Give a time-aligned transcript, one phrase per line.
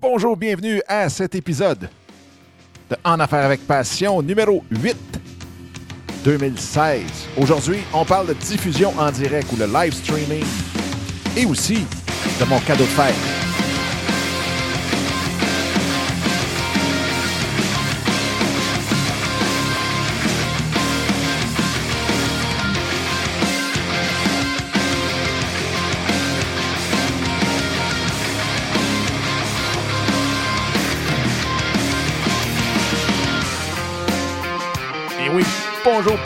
[0.00, 1.90] Bonjour, bienvenue à cet épisode
[2.88, 4.96] de En Affaires avec Passion numéro 8
[6.24, 7.02] 2016.
[7.36, 10.44] Aujourd'hui, on parle de diffusion en direct ou le live streaming
[11.36, 11.84] et aussi
[12.38, 13.37] de mon cadeau de fête.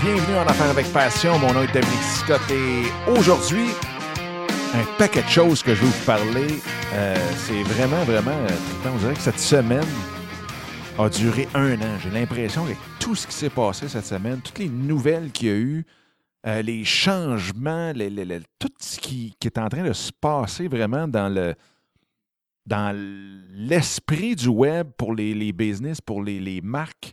[0.03, 1.39] Bienvenue en Affaires avec Passion.
[1.39, 3.69] Mon nom est Dominique Scott et aujourd'hui,
[4.75, 6.59] un paquet de choses que je vais vous parler.
[6.95, 8.89] Euh, c'est vraiment, vraiment euh.
[8.93, 9.87] On dirait que cette semaine
[10.99, 11.99] a duré un an.
[12.03, 15.51] J'ai l'impression que tout ce qui s'est passé cette semaine, toutes les nouvelles qu'il y
[15.51, 15.87] a eu,
[16.49, 17.93] euh, les changements,
[18.59, 21.55] tout ce qui, qui est en train de se passer vraiment dans le
[22.67, 22.97] dans
[23.55, 27.13] l'esprit du web pour les, business, pour les marques,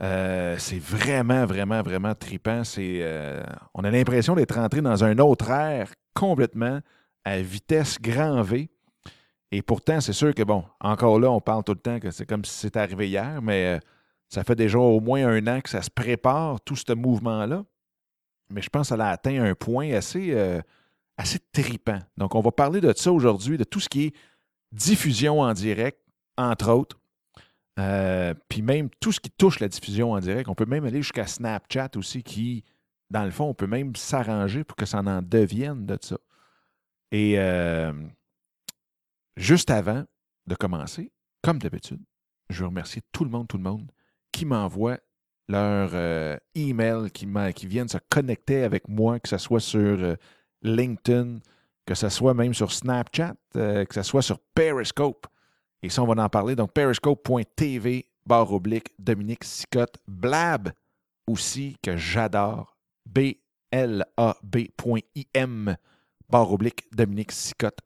[0.00, 2.62] euh, c'est vraiment, vraiment, vraiment trippant.
[2.64, 3.42] C'est, euh,
[3.74, 6.80] on a l'impression d'être entré dans un autre ère complètement
[7.24, 8.70] à vitesse grand V.
[9.50, 12.26] Et pourtant, c'est sûr que, bon, encore là, on parle tout le temps que c'est
[12.26, 13.78] comme si c'était arrivé hier, mais euh,
[14.28, 17.64] ça fait déjà au moins un an que ça se prépare, tout ce mouvement-là.
[18.50, 20.34] Mais je pense qu'elle a atteint un point assez,
[21.18, 21.98] assez tripant.
[22.16, 24.14] Donc, on va parler de ça aujourd'hui, de tout ce qui est
[24.72, 25.98] diffusion en direct,
[26.38, 26.98] entre autres.
[27.78, 31.02] Euh, puis même tout ce qui touche la diffusion en direct, on peut même aller
[31.02, 32.64] jusqu'à Snapchat aussi, qui,
[33.10, 36.18] dans le fond, on peut même s'arranger pour que ça en devienne de ça.
[37.12, 37.92] Et euh,
[39.36, 40.04] juste avant
[40.46, 41.12] de commencer,
[41.42, 42.02] comme d'habitude,
[42.50, 43.90] je veux remercier tout le monde, tout le monde
[44.32, 44.98] qui m'envoie
[45.48, 50.16] leur euh, email, qui, qui viennent se connecter avec moi, que ce soit sur euh,
[50.62, 51.38] LinkedIn,
[51.86, 55.26] que ce soit même sur Snapchat, que ce soit sur Periscope.
[55.82, 56.56] Et ça, on va en parler.
[56.56, 60.72] Donc, periscope.tv, barre oblique, Dominique Sicotte, Blab
[61.26, 62.76] aussi, que j'adore,
[63.06, 63.36] B-L-A-B.im,
[66.28, 67.80] barre oblique, Dominique Sicotte.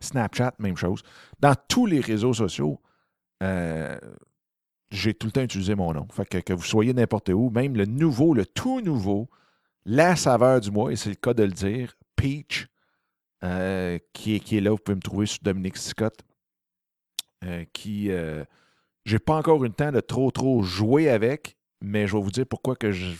[0.00, 1.02] Snapchat, même chose.
[1.38, 2.80] Dans tous les réseaux sociaux,
[3.42, 3.96] euh,
[4.90, 6.06] j'ai tout le temps utilisé mon nom.
[6.10, 9.28] Fait que, vous soyez n'importe où, même le nouveau, le tout nouveau,
[9.84, 12.68] la saveur du mois, et c'est le cas de le dire, Peach,
[13.44, 16.22] euh, qui, est, qui est là, vous pouvez me trouver sur Dominique Scott,
[17.44, 18.44] euh, qui, euh,
[19.04, 22.30] j'ai pas encore eu le temps de trop, trop jouer avec, mais je vais vous
[22.30, 23.16] dire pourquoi que je ne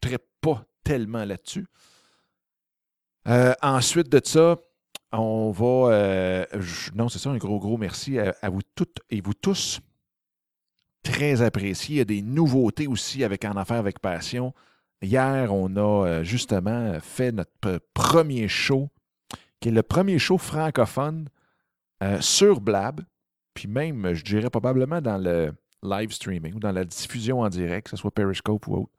[0.00, 1.66] traite pas tellement là-dessus.
[3.28, 4.56] Euh, ensuite de ça,
[5.12, 5.92] on va.
[5.92, 6.46] euh,
[6.94, 9.80] non, c'est ça, un gros, gros merci à, vous toutes et vous tous.
[11.02, 11.96] Très apprécié.
[11.96, 14.54] Il y a des nouveautés aussi avec En Affaires avec Passion.
[15.02, 18.90] Hier, on a justement fait notre premier show,
[19.60, 21.28] qui est le premier show francophone
[22.20, 23.00] sur Blab,
[23.54, 25.52] puis même, je dirais probablement dans le
[25.82, 28.92] live streaming ou dans la diffusion en direct, que ce soit Periscope ou autre.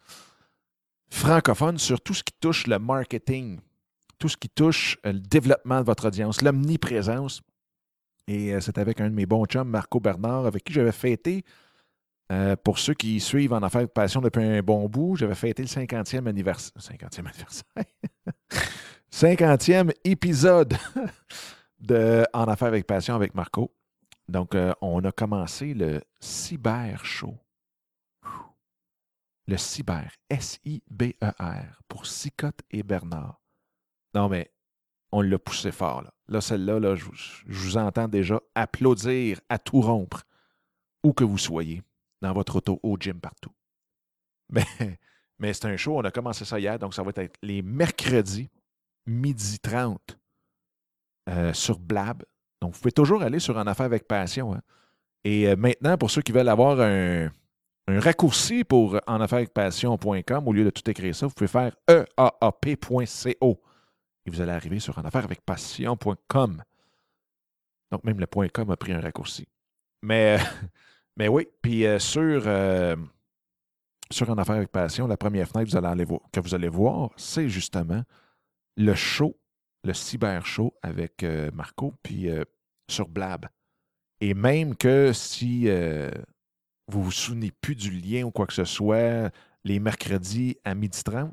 [1.09, 3.59] Francophone sur tout ce qui touche le marketing,
[4.17, 7.41] tout ce qui touche euh, le développement de votre audience, l'omniprésence.
[8.27, 11.43] Et euh, c'est avec un de mes bons chums, Marco Bernard, avec qui j'avais fêté,
[12.31, 15.63] euh, pour ceux qui suivent en affaires de passion depuis un bon bout, j'avais fêté
[15.63, 16.71] le 50e anniversaire.
[16.79, 17.65] 50e anniversaire.
[19.11, 20.73] 50e épisode
[21.81, 23.69] de En affaires avec passion avec Marco.
[24.27, 27.37] Donc, euh, on a commencé le Cyber Show.
[29.47, 33.41] Le Cyber, S-I-B-E-R, pour Sicotte et Bernard.
[34.13, 34.53] Non, mais
[35.11, 36.03] on l'a poussé fort.
[36.03, 40.23] Là, là celle-là, là, je, vous- entends déjà applaudir à tout rompre,
[41.03, 41.81] où que vous soyez,
[42.21, 43.51] dans votre auto, au gym, partout.
[44.49, 44.65] Mais,
[45.39, 48.49] mais c'est un show, on a commencé ça hier, donc ça va être les mercredis,
[49.05, 50.19] midi 30,
[51.29, 52.23] euh, sur Blab.
[52.61, 54.53] Donc, vous pouvez toujours aller sur En Affaires avec Passion.
[54.53, 54.61] hein.
[55.23, 57.31] Et euh, maintenant, pour ceux qui veulent avoir un,
[57.87, 61.75] raccourci pour en affaires avec passion.com, au lieu de tout écrire ça, vous pouvez faire
[61.89, 63.61] E eaap.co.
[64.25, 66.63] Et vous allez arriver sur en affaires avec passion.com.
[67.91, 69.47] Donc, même le .com a pris un raccourci.
[70.03, 70.37] Mais,
[71.17, 72.95] mais oui, puis euh, sur, euh,
[74.11, 77.09] sur En affaires avec passion, la première fenêtre vous allez voir- que vous allez voir,
[77.17, 78.03] c'est justement
[78.77, 79.35] le show,
[79.83, 82.43] le cyber show avec euh, Marco, puis euh,
[82.89, 83.47] sur Blab.
[84.19, 86.11] Et même que si euh,
[86.87, 89.31] vous vous souvenez plus du lien ou quoi que ce soit,
[89.63, 91.31] les mercredis à 12h30,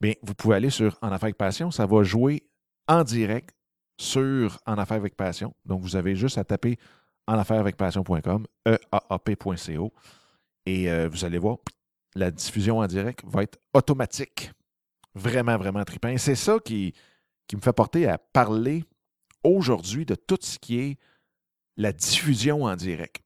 [0.00, 1.70] bien, vous pouvez aller sur En Affaires avec Passion.
[1.70, 2.44] Ça va jouer
[2.86, 3.54] en direct
[3.98, 5.54] sur En Affaires avec Passion.
[5.64, 6.78] Donc, vous avez juste à taper
[7.26, 9.92] en affaires avec passion.com, eaap.co,
[10.66, 11.58] et euh, vous allez voir,
[12.14, 14.52] la diffusion en direct va être automatique.
[15.14, 16.08] Vraiment, vraiment trippant.
[16.08, 16.92] Et c'est ça qui,
[17.46, 18.84] qui me fait porter à parler
[19.42, 20.98] aujourd'hui de tout ce qui est
[21.76, 23.22] la diffusion en direct.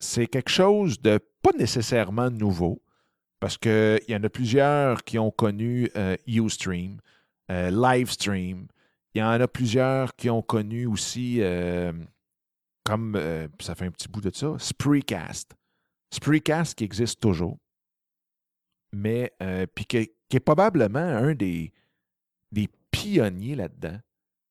[0.00, 2.82] C'est quelque chose de pas nécessairement nouveau,
[3.40, 6.98] parce qu'il y en a plusieurs qui ont connu euh, Ustream,
[7.50, 8.66] euh, Livestream.
[9.14, 11.92] Il y en a plusieurs qui ont connu aussi, euh,
[12.84, 13.18] comme
[13.60, 15.54] ça fait un petit bout de ça, Spreecast.
[16.12, 17.58] Spreecast qui existe toujours,
[18.92, 19.32] mais
[19.74, 21.72] puis qui, est probablement un des,
[23.06, 23.98] des pionniers là-dedans.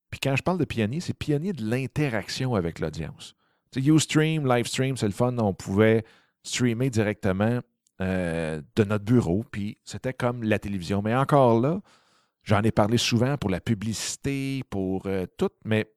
[0.10, 3.36] Puis quand je parle de pionnier, c'est pionnier de l'interaction avec l'audience.
[3.76, 5.38] Ustream, Livestream, c'est le fun.
[5.38, 6.06] On pouvait
[6.44, 7.60] streamer directement
[8.02, 11.02] euh, de notre bureau, puis c'était comme la télévision.
[11.02, 11.82] Mais encore là,
[12.44, 15.92] j'en ai parlé souvent pour la publicité, pour euh, tout, mais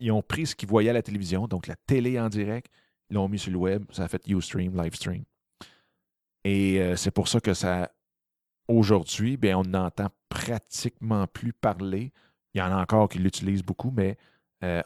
[0.00, 2.70] ils ont pris ce qu'ils voyaient à la télévision, donc la télé en direct,
[3.08, 5.24] ils l'ont mis sur le web, ça a fait Ustream, Livestream.
[6.44, 7.90] Et euh, c'est pour ça que ça,
[8.68, 12.12] aujourd'hui, ben, on n'entend pratiquement plus parler.
[12.54, 14.16] Il y en a encore qui l'utilisent beaucoup, mais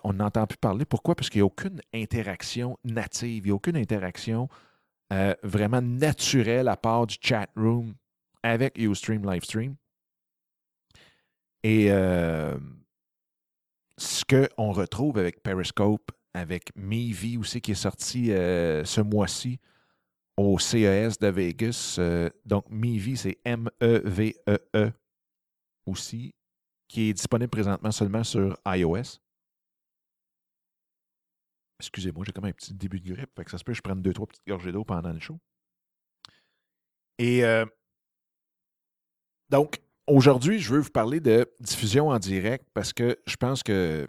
[0.04, 0.86] on n'entend plus parler.
[0.86, 1.14] Pourquoi?
[1.14, 4.48] Parce qu'il n'y a aucune interaction native, il n'y a aucune interaction
[5.12, 7.94] euh, vraiment naturel à part du chat room
[8.42, 9.76] avec Ustream Livestream.
[11.62, 12.58] Et euh,
[13.98, 19.60] ce qu'on retrouve avec Periscope, avec Mevi aussi, qui est sorti euh, ce mois-ci
[20.36, 21.98] au CES de Vegas.
[22.44, 24.92] donc, Mevi, c'est M-E-V-E-E -E
[25.86, 26.34] aussi,
[26.88, 29.18] qui est disponible présentement seulement sur iOS.
[31.80, 33.30] Excusez-moi, j'ai comme un petit début de grippe.
[33.48, 35.38] Ça se peut que je prenne deux, trois petites gorgées d'eau pendant le show.
[37.18, 37.66] Et euh,
[39.50, 44.08] donc, aujourd'hui, je veux vous parler de diffusion en direct parce que je pense que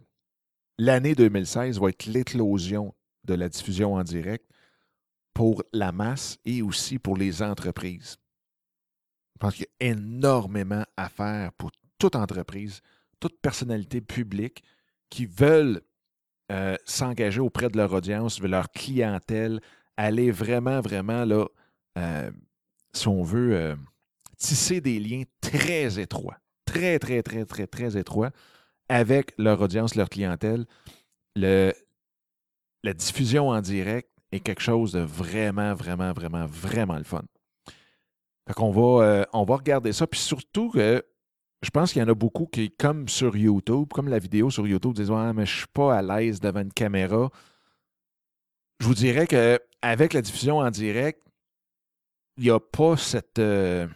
[0.78, 4.46] l'année 2016 va être l'éclosion de la diffusion en direct
[5.38, 8.18] pour la masse et aussi pour les entreprises.
[9.36, 11.70] Je pense qu'il y a énormément à faire pour
[12.00, 12.82] toute entreprise,
[13.20, 14.64] toute personnalité publique
[15.12, 15.82] qui veulent
[16.52, 19.62] euh, s'engager auprès de leur audience, de leur clientèle,
[19.96, 21.46] aller vraiment, vraiment, là,
[22.00, 22.32] euh,
[22.92, 23.76] si on veut, euh,
[24.40, 28.32] tisser des liens très étroits, très, très, très, très, très étroits
[28.90, 30.66] avec leur audience, leur clientèle.
[31.36, 31.74] Le,
[32.82, 37.24] la diffusion en direct est quelque chose de vraiment, vraiment, vraiment, vraiment le fun.
[38.48, 40.08] Fait qu'on va, on va regarder ça.
[40.08, 41.04] Puis surtout que
[41.62, 44.68] je pense qu'il y en a beaucoup qui, comme sur YouTube, comme la vidéo sur
[44.68, 47.30] YouTube, disent Ouais, mais je suis pas à l'aise devant une caméra.
[48.80, 51.22] Je vous dirais qu'avec la diffusion en direct,
[52.38, 53.88] il n'y a pas cette, euh,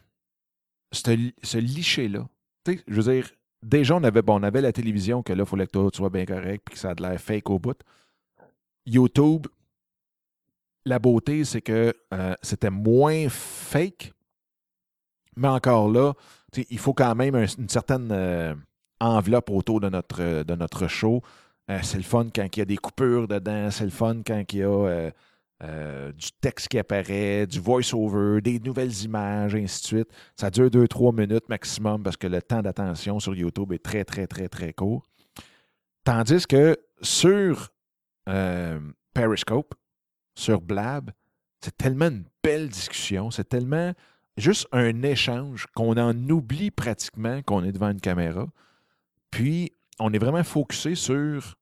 [0.91, 2.27] ce liché-là.
[2.65, 3.29] Je veux dire,
[3.61, 6.09] déjà, on avait, bon, on avait la télévision que là, il fallait que tout soit
[6.09, 7.77] bien correct et que ça a de l'air fake au bout.
[8.87, 9.45] YouTube,
[10.85, 14.13] la beauté, c'est que euh, c'était moins fake,
[15.35, 16.13] mais encore là,
[16.55, 18.53] il faut quand même une certaine euh,
[18.99, 21.21] enveloppe autour de notre, euh, show.
[21.83, 24.59] C'est le fun quand il y a des coupures dedans, c'est le fun quand il
[24.59, 25.11] y a
[26.11, 30.09] du texte qui apparaît, du voice-over, des nouvelles images, et ainsi de suite.
[30.35, 34.27] Ça dure 2-3 minutes maximum parce que le temps d'attention sur YouTube est très, très,
[34.27, 35.07] très, très court.
[36.03, 37.69] Tandis que sur
[39.13, 39.73] Periscope,
[40.35, 41.11] sur Blab,
[41.59, 43.93] c'est tellement une belle discussion, c'est tellement
[44.37, 48.47] juste un échange qu'on en oublie pratiquement qu'on est devant une caméra.
[49.29, 51.55] Puis, on est vraiment focusé sur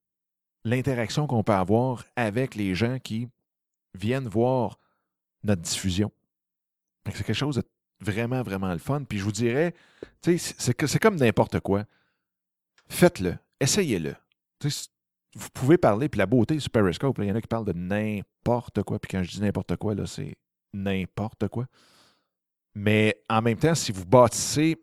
[0.64, 3.28] l'interaction qu'on peut avoir avec les gens qui
[3.94, 4.80] viennent voir
[5.44, 6.12] notre diffusion.
[7.06, 7.64] C'est quelque chose de
[8.02, 9.04] vraiment, vraiment le fun.
[9.04, 9.74] Puis je vous dirais,
[10.22, 11.86] c'est comme n'importe quoi.
[12.88, 13.38] Faites-le.
[13.60, 14.16] Essayez-le.
[15.36, 17.74] Vous pouvez parler, puis la beauté sur Periscope, il y en a qui parlent de
[17.74, 19.00] n'importe quoi.
[19.00, 20.36] Puis quand je dis n'importe quoi, c'est
[20.74, 21.66] n'importe quoi.
[22.76, 24.78] Mais en même temps, si vous bâtissez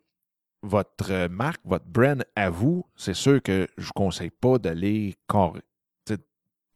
[0.62, 5.14] votre marque, votre brand à vous, c'est sûr que je ne vous conseille pas d'aller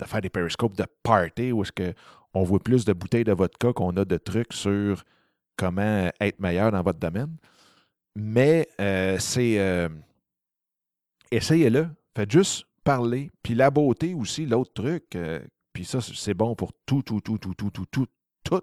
[0.01, 3.73] de faire des périscopes de party où est-ce qu'on voit plus de bouteilles de vodka
[3.73, 5.05] qu'on a de trucs sur
[5.57, 7.37] comment être meilleur dans votre domaine.
[8.17, 9.59] Mais euh, c'est.
[9.59, 9.89] Euh,
[11.31, 11.89] essayez-le.
[12.17, 13.31] Faites juste parler.
[13.45, 15.39] Puis la beauté aussi, l'autre truc, euh,
[15.73, 18.09] puis ça, c'est bon pour tout, tout, tout, tout, tout, tout, tout,
[18.43, 18.63] tout.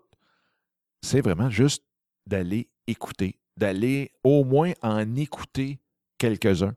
[1.02, 1.86] C'est vraiment juste
[2.26, 5.80] d'aller écouter, d'aller au moins en écouter
[6.18, 6.76] quelques-uns.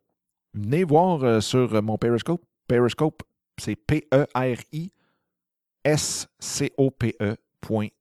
[0.54, 2.45] Venez voir euh, sur mon Periscope.
[2.69, 3.25] Periscope,
[3.59, 4.97] c'est P-E-R-I-S-C-O-P-E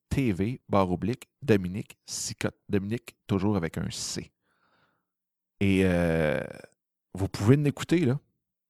[0.09, 2.57] TV, barre oblique, Dominique Sicotte.
[2.67, 4.31] Dominique, toujours avec un C.
[5.59, 6.39] Et euh,
[7.15, 8.19] vous pouvez l'écouter, là.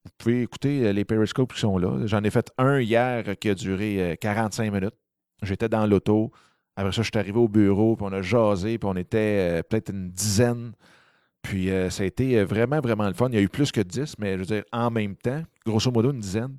[0.05, 2.05] Vous pouvez écouter euh, les Periscopes qui sont là.
[2.05, 4.95] J'en ai fait un hier qui a duré 45 minutes.
[5.41, 6.31] J'étais dans l'auto.
[6.79, 9.63] Après ça, je suis arrivé au bureau, puis on a jasé, puis on était euh,
[9.63, 10.71] peut-être une dizaine.
[11.41, 13.27] Puis euh, ça a été euh, vraiment, vraiment le fun.
[13.27, 15.91] Il y a eu plus que dix, mais je veux dire, en même temps, grosso
[15.91, 16.57] modo, une dizaine.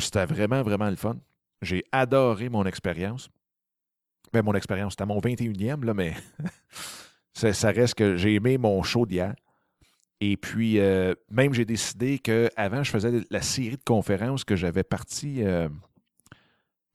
[0.00, 1.16] C'était vraiment, vraiment le fun.
[1.62, 3.30] J'ai adoré mon expérience.
[4.32, 6.14] Ben, mon expérience, c'était mon 21e, là, mais
[7.32, 9.36] ça, reste que j'ai aimé mon show d'hier.
[10.20, 14.82] Et puis, euh, même j'ai décidé qu'avant, je faisais la série de conférences que j'avais
[14.82, 15.68] partie euh,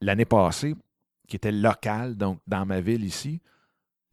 [0.02, 0.76] l'année passée,
[1.28, 3.42] qui était locale, donc dans ma ville ici.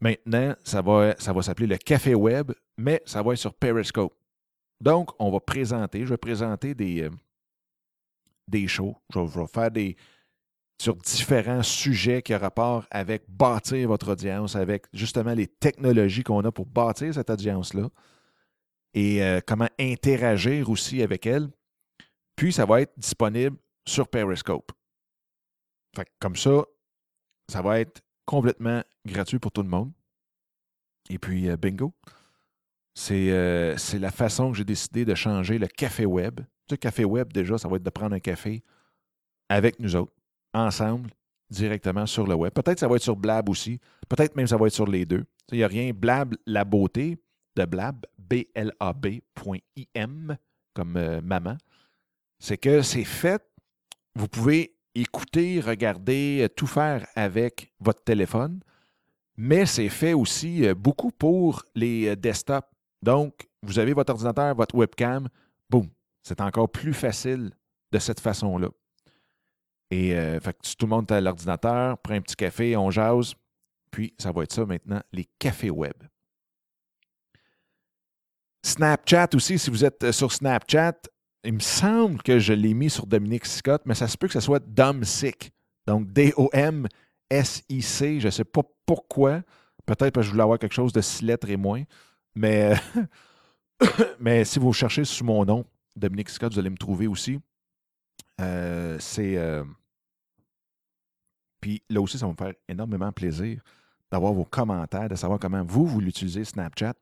[0.00, 4.14] Maintenant, ça va, ça va s'appeler le Café Web, mais ça va être sur Periscope.
[4.80, 7.10] Donc, on va présenter, je vais présenter des, euh,
[8.48, 8.96] des shows.
[9.12, 9.96] Je vais, faire des,
[10.80, 16.42] sur différents sujets qui ont rapport avec bâtir votre audience, avec justement les technologies qu'on
[16.44, 17.90] a pour bâtir cette audience-là
[18.94, 21.48] et euh, comment interagir aussi avec elle.
[22.36, 23.56] Puis, ça va être disponible
[23.86, 24.72] sur Periscope.
[26.18, 26.64] comme ça,
[27.48, 29.92] ça va être complètement gratuit pour tout le monde.
[31.08, 31.92] Et puis, euh, bingo.
[33.10, 36.40] Euh, c'est la façon que j'ai décidé de changer le café web.
[36.70, 38.62] Le café web, déjà, ça va être de prendre un café
[39.48, 40.12] avec nous autres
[40.52, 41.10] ensemble
[41.50, 42.52] directement sur le web.
[42.52, 43.80] Peut-être que ça va être sur Blab aussi.
[44.08, 45.24] Peut-être même que ça va être sur les deux.
[45.50, 45.92] Il n'y a rien.
[45.92, 47.18] Blab, la beauté
[47.56, 49.98] de Blab, B-L-A-B.im,
[50.72, 51.58] comme euh, maman,
[52.38, 53.42] c'est que c'est fait.
[54.14, 58.60] Vous pouvez écouter, regarder, euh, tout faire avec votre téléphone,
[59.36, 62.68] mais c'est fait aussi euh, beaucoup pour les desktops.
[63.02, 65.28] Donc, vous avez votre ordinateur, votre webcam,
[65.68, 65.88] boum,
[66.22, 67.50] c'est encore plus facile
[67.92, 68.68] de cette façon-là.
[69.92, 70.14] Et
[70.78, 73.34] tout le monde est à l'ordinateur, prend un petit café, on jase.
[73.90, 75.94] Puis, ça va être ça maintenant, les cafés web.
[78.62, 81.00] Snapchat aussi, si vous êtes euh, sur Snapchat,
[81.44, 84.34] il me semble que je l'ai mis sur Dominique Scott, mais ça se peut que
[84.34, 85.52] ce soit Domsic.
[85.86, 86.90] Donc, D-O-M-S-I-C.
[88.20, 89.40] Je ne sais pas pourquoi.
[89.86, 91.84] Peut-être que je voulais avoir quelque chose de six lettres et moins.
[92.34, 92.74] Mais,
[94.20, 95.64] mais si vous cherchez sous mon nom,
[95.96, 97.40] Dominique Scott, vous allez me trouver aussi.
[98.40, 99.38] Euh, c'est.
[101.60, 103.62] Puis là aussi, ça va me faire énormément plaisir
[104.10, 106.94] d'avoir vos commentaires, de savoir comment vous, vous l'utilisez, Snapchat.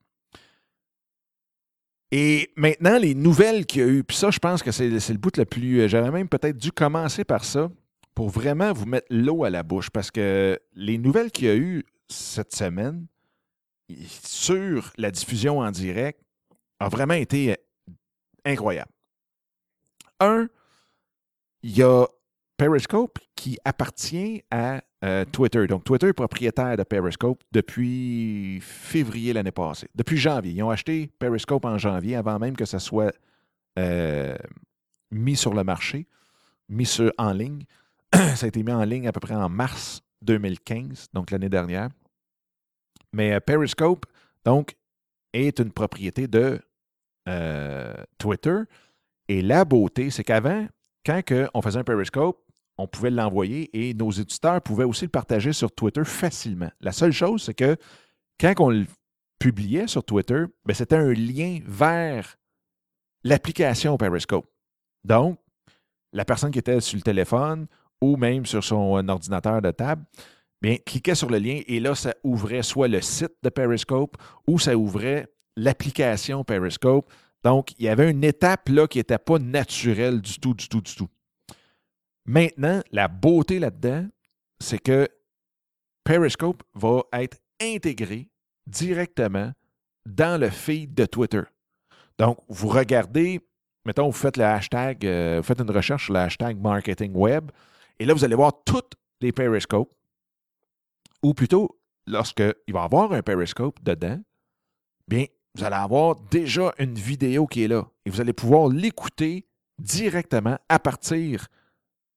[2.11, 5.19] Et maintenant, les nouvelles qu'il y a eu, puis ça, je pense que c'est le
[5.19, 5.81] bout le plus.
[5.81, 7.71] Euh, j'aurais même peut-être dû commencer par ça
[8.15, 11.57] pour vraiment vous mettre l'eau à la bouche parce que les nouvelles qu'il y a
[11.57, 13.07] eu cette semaine
[14.07, 16.21] sur la diffusion en direct
[16.81, 17.93] ont vraiment été euh,
[18.45, 18.91] incroyables.
[20.21, 20.49] Un,
[21.63, 22.07] il y a
[22.57, 25.67] Periscope qui appartient à euh, Twitter.
[25.69, 30.53] Donc, Twitter est propriétaire de Periscope depuis février l'année passée, depuis janvier.
[30.53, 33.15] Ils ont acheté Periscope en janvier avant même que ça soit
[33.79, 34.37] euh,
[35.13, 36.09] mis sur le marché,
[36.69, 37.65] mis en ligne.
[38.13, 41.91] ça a été mis en ligne à peu près en mars 2015, donc l'année dernière.
[43.13, 44.05] Mais euh, Periscope,
[44.45, 44.75] donc,
[45.33, 46.61] est une propriété de
[48.17, 48.61] Twitter.
[49.29, 50.67] Et la beauté, c'est qu'avant,
[51.05, 52.48] quand on faisait un Periscope,
[52.79, 56.71] on pouvait l'envoyer et nos éditeurs pouvaient aussi le partager sur Twitter facilement.
[56.81, 57.77] La seule chose, c'est que
[58.41, 58.87] quand on le
[59.39, 62.37] publiait sur Twitter, ben, c'était un lien vers
[63.25, 64.47] l'application Periscope.
[65.05, 65.39] Donc,
[66.13, 67.67] la personne qui était sur le téléphone
[68.01, 70.05] ou même sur son ordinateur de table,
[70.63, 74.17] bien, cliquait sur le lien et là, ça ouvrait soit le site de Periscope
[74.47, 77.13] ou ça ouvrait l'application Periscope.
[77.43, 80.81] Donc, il y avait une étape là qui n'était pas naturelle du tout, du tout,
[80.81, 81.09] du tout.
[82.29, 84.07] Maintenant, la beauté là-dedans,
[84.61, 85.09] c'est que
[86.05, 88.29] Periscope va être intégré
[88.67, 89.53] directement
[90.05, 91.41] dans le feed de Twitter.
[92.19, 93.41] Donc, vous regardez,
[93.87, 97.51] mettons, vous faites le hashtag, euh, vous faites une recherche sur le hashtag marketing web,
[97.99, 98.93] et là, vous allez voir toutes
[99.23, 99.95] les Periscopes,
[101.23, 104.21] ou plutôt, lorsqu'il va y avoir un Periscope dedans,
[105.09, 109.47] bien, vous allez avoir déjà une vidéo qui est là, et vous allez pouvoir l'écouter
[109.79, 111.49] directement à partir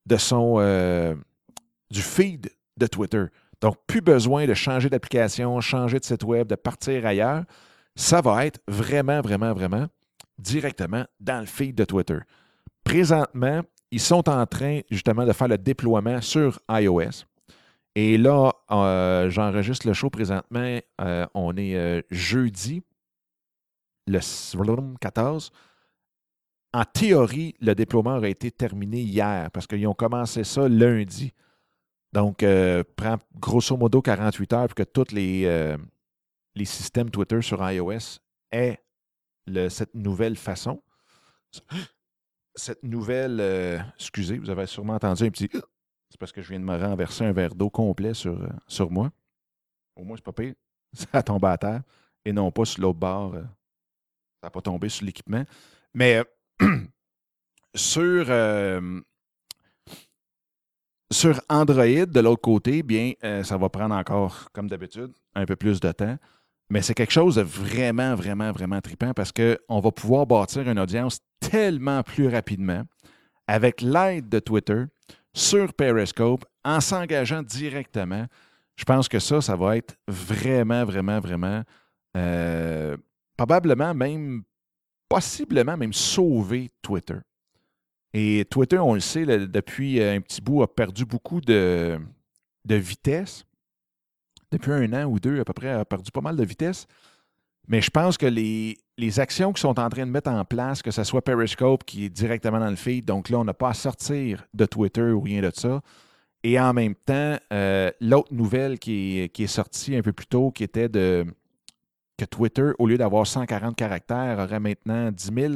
[0.05, 1.15] de son, euh,
[1.89, 3.25] du feed de Twitter.
[3.62, 7.43] Donc, plus besoin de changer d'application, changer de site web, de partir ailleurs.
[7.96, 9.88] Ça va être vraiment, vraiment, vraiment
[10.39, 12.17] directement dans le feed de Twitter.
[12.84, 17.25] Présentement, ils sont en train justement de faire le déploiement sur iOS.
[17.93, 20.79] Et là, euh, j'enregistre le show présentement.
[21.01, 22.81] Euh, on est jeudi,
[24.08, 25.51] le 14.
[26.73, 31.33] En théorie, le déploiement aurait été terminé hier parce qu'ils ont commencé ça lundi.
[32.13, 35.77] Donc, euh, prend grosso modo 48 heures pour que tous les, euh,
[36.55, 38.19] les systèmes Twitter sur iOS
[38.51, 38.79] aient
[39.69, 40.81] cette nouvelle façon.
[42.53, 43.39] Cette nouvelle.
[43.39, 45.49] Euh, excusez, vous avez sûrement entendu un petit.
[46.09, 49.09] C'est parce que je viens de me renverser un verre d'eau complet sur, sur moi.
[49.95, 50.53] Au moins, c'est pas pire.
[50.93, 51.81] Ça tombe à terre
[52.25, 53.35] et non pas sur l'autre bord.
[53.35, 53.39] ça
[54.43, 55.45] n'a pas tombé sur l'équipement.
[55.93, 56.21] Mais
[57.75, 59.01] sur, euh,
[61.12, 65.58] Sur Android, de l'autre côté, bien, euh, ça va prendre encore, comme d'habitude, un peu
[65.58, 66.18] plus de temps.
[66.70, 70.80] Mais c'est quelque chose de vraiment, vraiment, vraiment trippant parce qu'on va pouvoir bâtir une
[70.80, 72.84] audience tellement plus rapidement
[73.46, 74.86] avec l'aide de Twitter
[75.34, 78.25] sur Periscope en s'engageant directement.
[78.77, 81.63] Je pense que ça, ça va être vraiment, vraiment, vraiment,
[82.15, 82.96] euh,
[83.36, 84.44] probablement même,
[85.12, 87.18] possiblement même sauver Twitter.
[88.13, 92.00] Et Twitter, on le sait, depuis un petit bout, a perdu beaucoup de,
[92.65, 93.46] vitesse.
[94.51, 96.88] Depuis un an ou deux, à peu près, a perdu pas mal de vitesse.
[97.68, 98.77] Mais je pense que les,
[99.20, 102.10] actions qui sont en train de mettre en place, que ce soit Periscope qui est
[102.10, 105.41] directement dans le feed, donc là, on n'a pas à sortir de Twitter ou rien
[105.41, 105.82] de ça.
[106.44, 110.51] Et en même temps, euh, l'autre nouvelle qui qui est, sortie un peu plus tôt,
[110.51, 111.25] qui était de
[112.25, 115.53] Twitter, au lieu d'avoir 140 caractères, aurait maintenant 10 000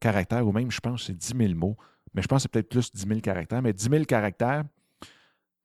[0.00, 1.76] caractères, ou même, je pense, c'est 10 000 mots.
[2.14, 3.62] Mais je pense que c'est peut-être plus 10 000 caractères.
[3.62, 4.64] Mais 10 000 caractères,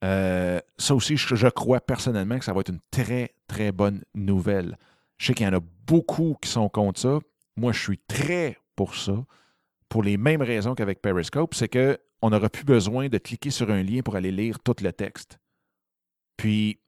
[0.04, 4.78] euh, ça aussi, je, crois personnellement que ça va être une très, très bonne nouvelle.
[5.18, 7.20] Je sais qu'il y en a beaucoup qui sont contre ça.
[7.56, 9.24] Moi, je suis très pour ça,
[9.88, 13.84] pour les mêmes raisons qu'avec Periscope, c'est qu'on n'aura plus besoin de cliquer sur un
[13.84, 15.40] lien pour aller lire tout le texte.
[16.36, 16.80] Puis,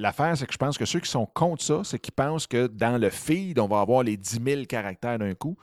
[0.00, 2.66] l'affaire, c'est que je pense que ceux qui sont contre ça, c'est qu'ils pensent que
[2.66, 5.56] dans le feed, on va avoir les 10 000 caractères d'un coup.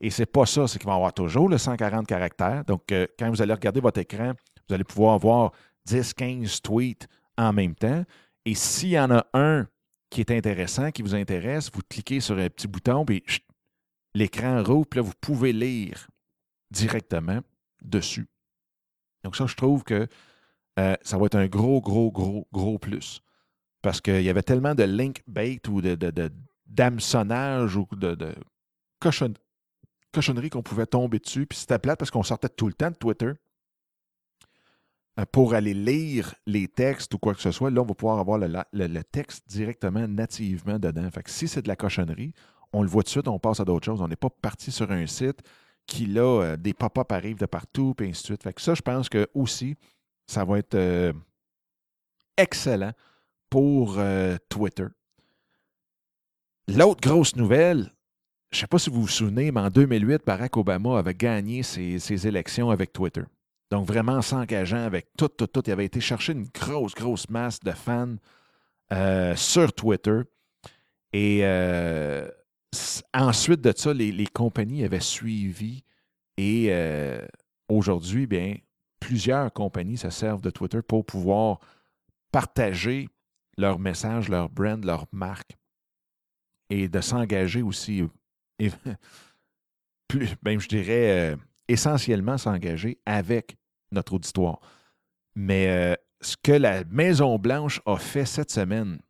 [0.00, 2.64] Et c'est pas ça, c'est qu'il va avoir toujours le 140 caractères.
[2.64, 4.32] Donc, euh, quand vous allez regarder votre écran,
[4.68, 5.52] vous allez pouvoir voir
[5.86, 7.06] 10, 15 tweets
[7.36, 8.04] en même temps.
[8.44, 9.66] Et s'il y en a un
[10.08, 13.22] qui est intéressant, qui vous intéresse, vous cliquez sur un petit bouton, puis
[14.14, 16.08] l'écran roule, puis là, vous pouvez lire
[16.70, 17.40] directement
[17.82, 18.26] dessus.
[19.22, 20.06] Donc, ça, je trouve que
[20.78, 23.22] euh, ça va être un gros, gros, gros, gros plus.
[23.82, 25.96] Parce qu'il y avait tellement de link bait ou de,
[26.66, 28.34] d'hameçonnage ou de, de
[30.50, 31.46] qu'on pouvait tomber dessus.
[31.46, 33.32] Puis c'était plate parce qu'on sortait tout le temps de Twitter
[35.18, 37.70] euh, pour aller lire les textes ou quoi que ce soit.
[37.70, 41.10] Là, on va pouvoir avoir le, texte directement, nativement dedans.
[41.10, 42.34] Fait que si c'est de la cochonnerie,
[42.72, 44.00] on le voit tout de suite, on passe à d'autres choses.
[44.00, 45.40] On n'est pas parti sur un site
[45.86, 48.42] qui, là, euh, des pop-up arrivent de partout, puis ainsi de suite.
[48.42, 49.76] Fait que ça, je pense que aussi,
[50.26, 51.12] ça va être euh,
[52.36, 52.92] excellent
[53.50, 53.98] pour
[54.48, 54.86] Twitter.
[56.68, 57.92] L'autre grosse nouvelle,
[58.52, 61.62] je ne sais pas si vous vous souvenez, mais en 2008, Barack Obama avait gagné
[61.62, 63.22] ses, élections avec Twitter.
[63.70, 65.62] Donc, vraiment s'engageant avec tout, tout, tout.
[65.66, 68.16] Il avait été chercher une grosse, grosse masse de fans
[68.92, 70.20] euh, sur Twitter.
[71.12, 72.28] Et euh,
[73.14, 75.84] ensuite de ça, les, compagnies avaient suivi.
[76.36, 77.24] Et euh,
[77.68, 78.56] aujourd'hui, bien,
[78.98, 81.60] plusieurs compagnies se servent de Twitter pour pouvoir
[82.32, 83.08] partager
[83.56, 85.56] leur message, leur brand, leur marque
[86.70, 88.04] et de s'engager aussi
[90.08, 91.36] plus, ben, je dirais, euh,
[91.68, 93.56] essentiellement s'engager avec
[93.92, 94.60] notre auditoire.
[95.34, 99.00] Mais euh, ce que la Maison-Blanche a fait cette semaine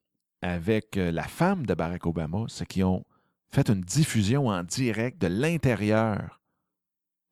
[0.43, 3.05] avec euh, la femme de Barack Obama, c'est qu'ils ont
[3.53, 6.41] fait une diffusion en direct de l'intérieur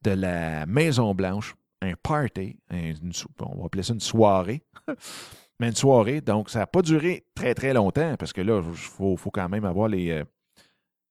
[0.03, 4.63] de la Maison-Blanche, un party, on va appeler ça une soirée.
[5.61, 8.77] Mais une soirée, donc ça n'a pas duré très, très longtemps, parce que là, il
[8.77, 10.23] faut, faut, quand même avoir les,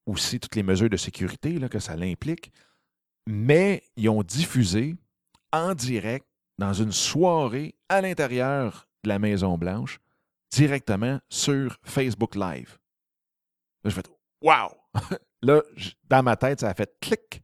[0.08, 2.52] aussi toutes les mesures de sécurité là, que ça l'implique.
[3.28, 4.96] Mais ils ont diffusé
[5.52, 6.26] en direct
[6.58, 10.00] dans une soirée à l'intérieur de la Maison-Blanche,
[10.50, 12.78] directement sur Facebook Live.
[13.84, 14.04] Là, je fais
[14.42, 14.70] Wow!
[15.44, 15.62] Là,
[16.10, 17.44] dans ma tête, ça a fait clic.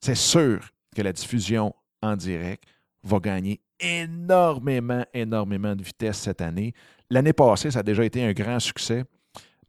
[0.00, 2.64] C'est sûr que la diffusion en direct
[3.04, 6.72] va gagner énormément, énormément de vitesse cette année.
[7.10, 9.04] L'année passée, ça a déjà été un grand succès.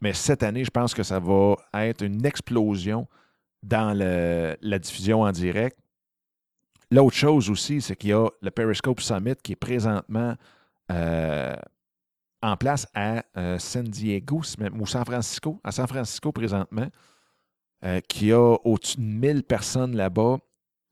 [0.01, 3.07] Mais cette année, je pense que ça va être une explosion
[3.61, 5.77] dans la diffusion en direct.
[6.91, 10.35] L'autre chose aussi, c'est qu'il y a le Periscope Summit qui est présentement
[10.91, 11.55] euh,
[12.41, 14.41] en place à euh, San Diego
[14.73, 16.87] ou San Francisco, à San Francisco présentement,
[17.85, 20.37] euh, qui a au-dessus de 1000 personnes là-bas.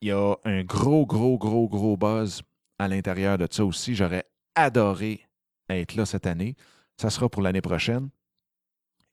[0.01, 2.41] Il y a un gros, gros, gros, gros buzz
[2.79, 3.95] à l'intérieur de ça aussi.
[3.95, 5.21] J'aurais adoré
[5.69, 6.55] être là cette année.
[6.97, 8.09] Ça sera pour l'année prochaine.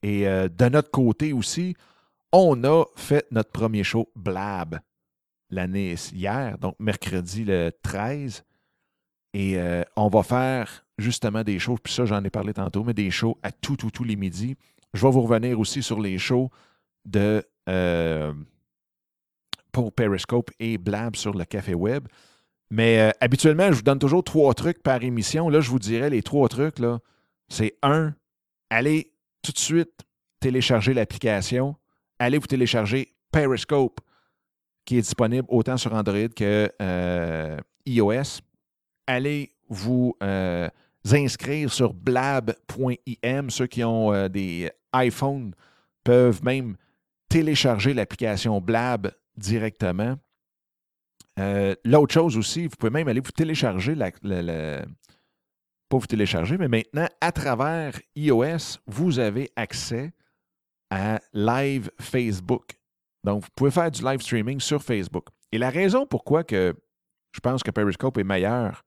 [0.01, 1.75] Et euh, de notre côté aussi,
[2.31, 4.79] on a fait notre premier show Blab
[5.49, 8.43] l'année hier, donc mercredi le 13.
[9.33, 12.93] Et euh, on va faire justement des shows, puis ça j'en ai parlé tantôt, mais
[12.93, 14.55] des shows à tout, tout, tous les midis.
[14.93, 16.49] Je vais vous revenir aussi sur les shows
[17.05, 18.33] de euh,
[19.71, 22.07] pour Periscope et Blab sur le Café Web.
[22.71, 25.49] Mais habituellement, je vous donne toujours trois trucs par émission.
[25.49, 26.77] Là, je vous dirais les trois trucs,
[27.47, 28.13] c'est un,
[28.69, 30.05] allez tout de suite
[30.39, 31.75] télécharger l'application.
[32.19, 33.99] Allez vous télécharger Periscope,
[34.85, 38.41] qui est disponible autant sur Android que euh, iOS.
[39.07, 40.69] Allez vous euh,
[41.11, 43.49] inscrire sur blab.im.
[43.49, 45.53] Ceux qui ont euh, des iPhones
[46.03, 46.75] peuvent même
[47.29, 50.15] télécharger l'application Blab directement.
[51.39, 53.95] Euh, l'autre chose aussi, vous pouvez même aller vous télécharger
[55.89, 60.11] pas vous télécharger, mais maintenant, à travers iOS, vous avez accès
[60.91, 62.79] à Live Facebook.
[63.23, 65.25] Donc, vous pouvez faire du live streaming sur Facebook.
[65.51, 66.75] Et la raison pourquoi que
[67.31, 68.83] je pense que Periscope est meilleur,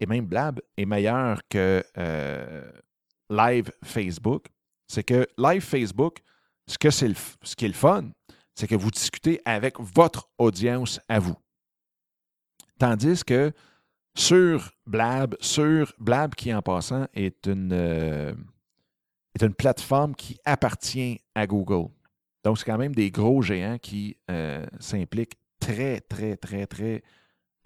[0.00, 2.72] et même Blab est meilleur que euh,
[3.30, 4.46] Live Facebook,
[4.88, 6.18] c'est que Live Facebook,
[6.66, 8.10] ce, que ce qui est le fun,
[8.54, 11.36] c'est que vous discutez avec votre audience à vous.
[12.78, 13.52] Tandis que
[14.16, 18.34] sur Blab, sur Blab qui en passant est une, euh,
[19.34, 21.90] est une plateforme qui appartient à Google.
[22.44, 27.02] Donc, c'est quand même des gros géants qui euh, s'impliquent très, très, très, très,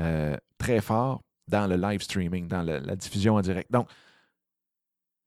[0.01, 3.70] euh, très fort dans le live streaming, dans la diffusion en direct.
[3.72, 3.88] Donc,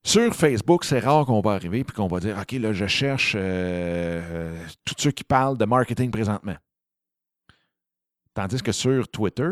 [0.03, 3.33] sur Facebook, c'est rare qu'on va arriver et qu'on va dire OK, là, je cherche
[4.85, 6.57] tous ceux qui parlent de marketing présentement.
[8.33, 9.51] Tandis que sur Twitter,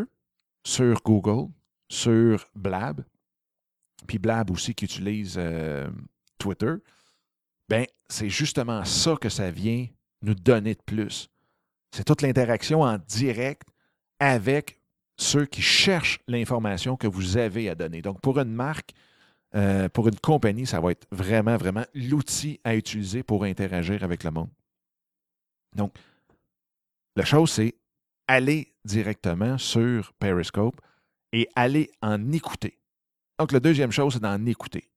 [0.64, 1.50] sur Google,
[1.88, 3.04] sur Blab,
[4.06, 5.88] puis Blab aussi qui utilise euh,
[6.38, 6.74] Twitter,
[7.68, 9.86] ben c'est justement ça que ça vient
[10.22, 11.28] nous donner de plus.
[11.90, 13.68] C'est toute l'interaction en direct
[14.18, 14.80] avec
[15.16, 18.00] ceux qui cherchent l'information que vous avez à donner.
[18.00, 18.92] Donc, pour une marque,
[19.54, 24.24] euh, pour une compagnie, ça va être vraiment, vraiment l'outil à utiliser pour interagir avec
[24.24, 24.50] le monde.
[25.74, 25.94] Donc,
[27.16, 27.74] la chose, c'est
[28.28, 30.80] aller directement sur Periscope
[31.32, 32.78] et aller en écouter.
[33.38, 34.90] Donc, la deuxième chose, c'est d'en écouter.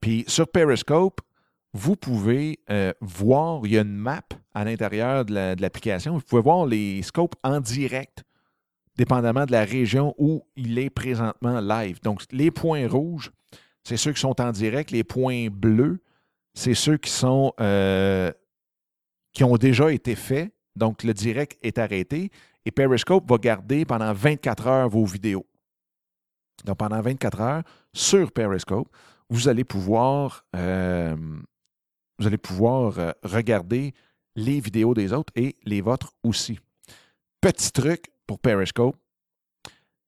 [0.00, 1.20] Puis sur Periscope,
[1.72, 4.22] vous pouvez euh, voir, il y a une map
[4.54, 6.14] à l'intérieur de l'application.
[6.14, 8.24] vous pouvez voir les scopes en direct,
[8.96, 12.00] dépendamment de la région où il est présentement live.
[12.02, 13.30] Donc, les points rouges,
[13.86, 14.90] c'est ceux qui sont en direct.
[14.90, 16.00] Les points bleus,
[16.54, 18.32] c'est ceux qui sont euh,
[19.32, 20.52] qui ont déjà été faits.
[20.74, 22.32] Donc, le direct est arrêté.
[22.64, 25.46] Et Periscope va garder pendant 24 heures vos vidéos.
[26.64, 28.88] Donc, pendant 24 heures, sur Periscope,
[29.30, 31.14] vous allez pouvoir, euh,
[32.18, 33.94] vous allez pouvoir euh, regarder
[34.34, 36.58] les vidéos des autres et les vôtres aussi.
[37.40, 38.96] Petit truc pour Periscope,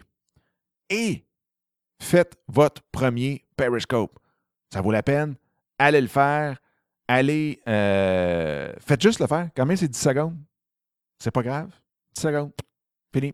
[0.90, 1.24] et
[2.00, 4.18] faites votre premier Periscope.
[4.72, 5.34] Ça vaut la peine.
[5.78, 6.58] Allez le faire.
[7.08, 9.48] Allez, euh, faites juste le faire.
[9.56, 10.36] Quand même, c'est 10 secondes.
[11.18, 11.70] C'est pas grave.
[12.18, 12.52] 10 secondes.
[13.12, 13.32] Fini.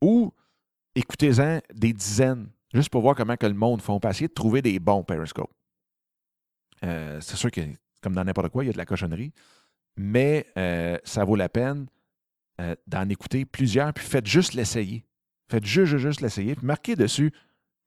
[0.00, 0.32] Ou
[0.94, 4.00] écoutez-en des dizaines, juste pour voir comment que le monde font.
[4.00, 5.52] Essayer de trouver des bons Periscopes.
[6.84, 7.60] Euh, c'est sûr que,
[8.02, 9.32] comme dans n'importe quoi, il y a de la cochonnerie.
[9.96, 11.86] Mais euh, ça vaut la peine
[12.60, 15.04] euh, d'en écouter plusieurs, puis faites juste l'essayer.
[15.50, 17.32] Faites juste, juste, l'essayer, puis marquez dessus.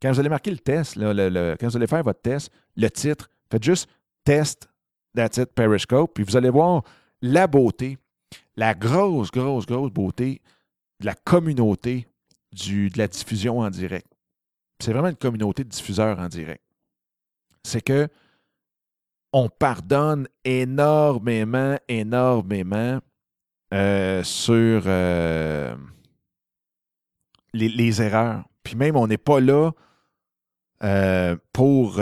[0.02, 3.64] Quand vous allez marquer le test, quand vous allez faire votre test, le titre, faites
[3.64, 3.90] juste
[4.26, 4.70] test,
[5.16, 6.84] that's it, Periscope, puis vous allez voir
[7.22, 7.98] la beauté,
[8.56, 10.42] la grosse, grosse, grosse beauté
[11.00, 12.08] de la communauté
[12.52, 14.08] du, de la diffusion en direct.
[14.80, 16.64] c'est vraiment une communauté de diffuseurs en direct.
[17.64, 18.10] C'est que
[19.34, 23.00] on pardonne énormément, énormément
[23.74, 25.76] euh, sur euh,
[27.54, 28.44] les, erreurs.
[28.62, 29.72] Puis même, on n'est pas là
[30.84, 32.00] euh, pour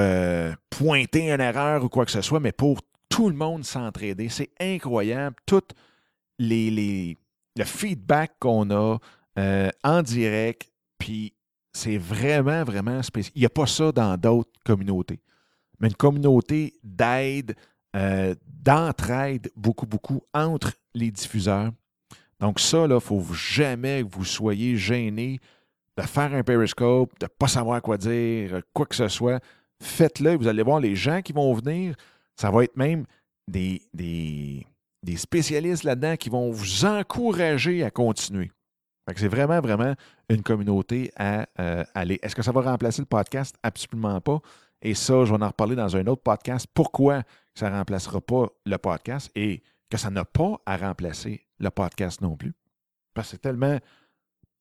[0.70, 4.28] pointer une erreur ou quoi que ce soit, mais pour tout le monde s'entraider.
[4.28, 5.38] C'est incroyable.
[5.46, 5.64] Tout
[6.50, 7.18] les,
[7.56, 8.98] le feedback qu'on a
[9.84, 11.34] en direct, puis
[11.74, 13.32] c'est vraiment, vraiment spécial.
[13.36, 15.22] Il n'y a pas ça dans d'autres communautés
[15.82, 17.56] mais une communauté d'aide,
[17.96, 21.72] euh, d'entraide beaucoup, beaucoup entre les diffuseurs.
[22.40, 25.40] Donc ça, il ne faut jamais que vous soyez gêné
[25.98, 29.44] de faire un périscope, de ne pas savoir quoi dire, quoi que ce soit.
[29.82, 31.96] Faites-le, vous allez voir les gens qui vont venir.
[32.36, 33.06] Ça va être même
[33.48, 34.66] des, des,
[35.18, 38.52] spécialistes là-dedans qui vont vous encourager à continuer.
[39.16, 39.94] C'est vraiment, vraiment
[40.30, 42.20] une communauté à euh, aller.
[42.22, 43.56] Est-ce que ça va remplacer le podcast?
[43.64, 44.40] Absolument pas.
[44.82, 46.68] Et ça, je vais en reparler dans un autre podcast.
[46.74, 51.70] Pourquoi ça ne remplacera pas le podcast et que ça n'a pas à remplacer le
[51.70, 52.54] podcast non plus?
[53.14, 53.78] Parce que c'est tellement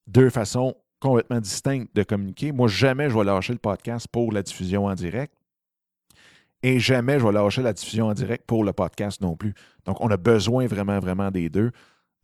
[0.07, 2.51] deux façons complètement distinctes de communiquer.
[2.51, 5.33] Moi, jamais je vais lâcher le podcast pour la diffusion en direct.
[6.63, 9.53] Et jamais je vais lâcher la diffusion en direct pour le podcast non plus.
[9.85, 11.71] Donc, on a besoin vraiment, vraiment des deux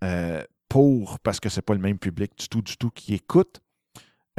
[0.04, 3.16] euh, pour, parce que ce n'est pas le même public du tout, du tout qui
[3.16, 3.62] écoute.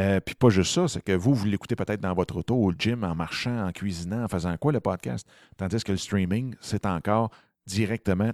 [0.00, 2.72] Euh, puis pas juste ça, c'est que vous, vous l'écoutez peut-être dans votre auto, au
[2.72, 5.26] gym, en marchant, en cuisinant, en faisant quoi le podcast?
[5.56, 7.30] Tandis que le streaming, c'est encore
[7.66, 8.30] directement,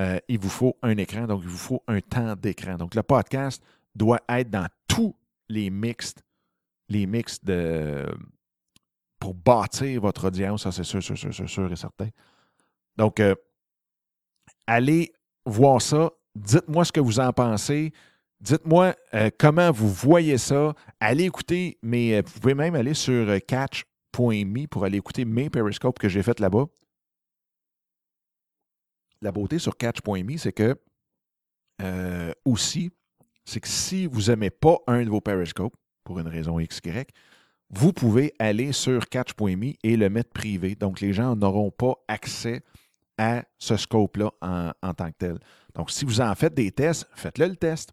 [0.00, 2.76] euh, il vous faut un écran, donc il vous faut un temps d'écran.
[2.76, 3.62] Donc le podcast
[3.94, 5.16] doit être dans tous
[5.48, 6.22] les mixtes,
[6.88, 8.06] les mix de
[9.18, 12.08] pour bâtir votre audience, ça c'est sûr, sûr, sûr, sûr, et certain.
[12.96, 13.34] Donc, euh,
[14.66, 15.12] allez
[15.44, 16.10] voir ça.
[16.34, 17.92] Dites-moi ce que vous en pensez.
[18.40, 20.74] Dites-moi euh, comment vous voyez ça.
[21.00, 25.98] Allez écouter, mais euh, vous pouvez même aller sur catch.me pour aller écouter mes périscopes
[25.98, 26.66] que j'ai fait là-bas.
[29.20, 30.76] La beauté sur catch.me, c'est que
[32.44, 32.90] aussi,
[33.44, 35.74] c'est que si vous n'aimez pas un de vos périscopes,
[36.08, 37.04] pour une raison XY,
[37.70, 40.74] vous pouvez aller sur catch.me et le mettre privé.
[40.74, 42.62] Donc, les gens n'auront pas accès
[43.18, 45.38] à ce scope-là en, en, tant que tel.
[45.74, 47.92] Donc, si vous en faites des tests, faites-le le test.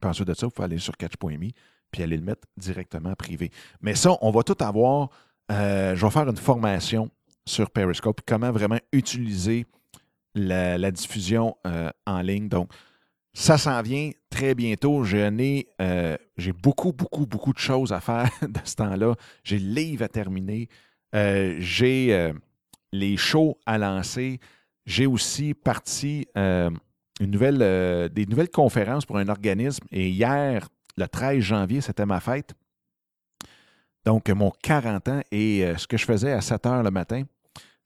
[0.00, 1.50] Puis ensuite de ça, vous pouvez aller sur catch.me
[1.90, 3.50] puis aller le mettre directement privé.
[3.80, 5.10] Mais ça, on va tout avoir.
[5.50, 7.10] Euh, je vais faire une formation
[7.46, 9.66] sur Periscope, comment vraiment utiliser
[10.34, 12.48] la, diffusion euh, en ligne.
[12.48, 12.70] Donc,
[13.32, 15.04] ça s'en vient très bientôt.
[15.04, 19.14] Euh, j'ai beaucoup, beaucoup, beaucoup de choses à faire de ce temps-là.
[19.44, 20.68] J'ai le livre à terminer.
[21.12, 22.32] j'ai
[22.92, 24.40] les shows à lancer.
[24.86, 26.26] J'ai aussi parti
[27.20, 29.84] une nouvelle, euh, des nouvelles conférences pour un organisme.
[29.92, 32.54] Et hier, le 13 janvier, c'était ma fête.
[34.04, 35.20] Donc, mon 40 ans.
[35.30, 37.22] Et euh, ce que je faisais à 7 heures le matin,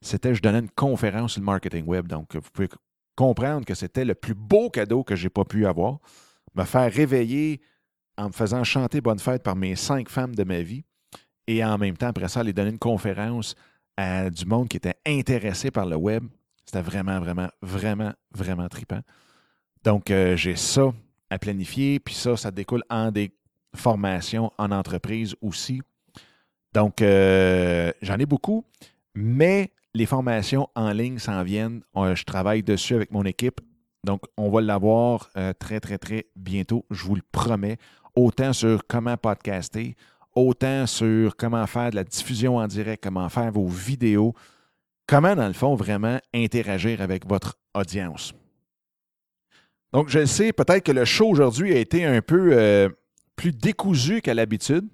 [0.01, 2.07] c'était je donnais une conférence sur le marketing web.
[2.07, 2.69] Donc, vous pouvez
[3.15, 5.99] comprendre que c'était le plus beau cadeau que je n'ai pas pu avoir.
[6.55, 7.61] Me faire réveiller
[8.17, 10.83] en me faisant chanter Bonne fête par mes cinq femmes de ma vie.
[11.47, 13.55] Et en même temps, après ça, aller donner une conférence
[13.97, 16.23] à du monde qui était intéressé par le web.
[16.65, 19.01] C'était vraiment, vraiment, vraiment, vraiment trippant.
[19.83, 20.93] Donc, euh, j'ai ça
[21.29, 23.31] à planifier, puis ça, ça découle en des
[23.75, 25.81] formations en entreprise aussi.
[26.73, 28.65] Donc, euh, j'en ai beaucoup,
[29.13, 31.81] mais les formations en ligne s'en viennent.
[31.95, 33.61] je travaille dessus avec mon équipe.
[34.03, 37.77] Donc, on va l'avoir euh, très, très, très bientôt, je vous le promets.
[38.13, 39.95] Autant sur comment podcaster,
[40.35, 44.33] autant sur comment faire de la diffusion en direct, comment faire vos vidéos,
[45.07, 48.33] comment, dans le fond, vraiment interagir avec votre audience.
[49.93, 52.89] Donc, je sais, peut-être que le show aujourd'hui a été un peu euh,
[53.37, 54.87] plus décousu qu'à l'habitude.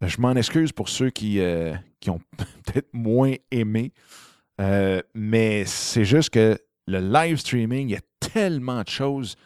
[0.00, 2.20] Je m'en excuse pour ceux qui, euh, qui ont
[2.64, 3.92] peut-être moins aimé.
[4.60, 9.36] Euh, mais c'est juste que le live streaming, il y a tellement de choses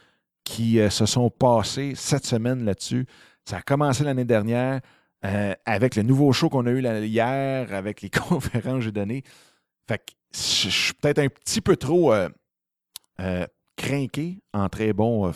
[0.44, 3.06] qui se sont passées cette semaine là-dessus.
[3.44, 4.80] Ça a commencé l'année dernière
[5.64, 9.22] avec le nouveau show qu'on a eu hier, avec les conférences que j'ai données.
[9.86, 12.12] Fait que je suis peut-être un petit peu trop
[13.76, 15.32] crinqué en très bon euh,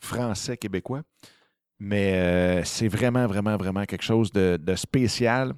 [0.00, 1.02] français québécois.
[1.80, 5.52] Mais euh, c'est vraiment, vraiment, vraiment quelque chose de, spécial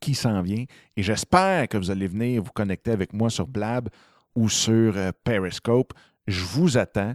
[0.00, 0.64] qui s'en vient.
[0.96, 3.88] Et j'espère que vous allez venir vous connecter avec moi sur Blab
[4.34, 5.92] ou sur euh, Periscope.
[6.26, 7.14] Je vous attends.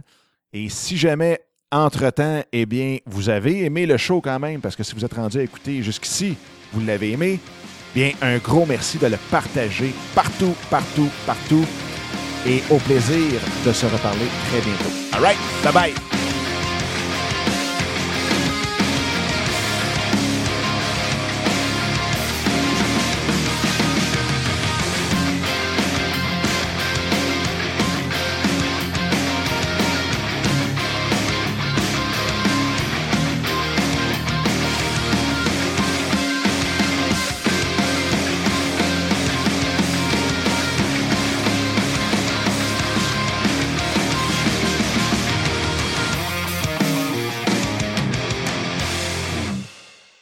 [0.52, 4.82] Et si jamais, entre-temps, eh bien, vous avez aimé le show quand même, parce que
[4.82, 6.36] si vous êtes rendu à écouter jusqu'ici,
[6.72, 7.40] vous l'avez aimé,
[7.94, 11.64] bien, un gros merci de le partager partout, partout, partout
[12.46, 14.90] et au plaisir de se reparler très bientôt.
[15.12, 16.31] All right, bye bye.